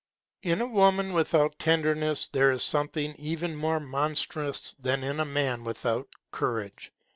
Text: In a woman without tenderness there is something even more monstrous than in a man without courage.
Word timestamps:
In 0.41 0.61
a 0.61 0.65
woman 0.67 1.13
without 1.13 1.59
tenderness 1.59 2.25
there 2.25 2.49
is 2.49 2.63
something 2.63 3.13
even 3.19 3.55
more 3.55 3.79
monstrous 3.79 4.73
than 4.79 5.03
in 5.03 5.19
a 5.19 5.25
man 5.25 5.63
without 5.63 6.07
courage. 6.31 6.91